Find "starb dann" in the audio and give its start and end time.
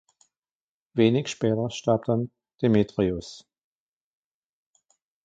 1.69-2.31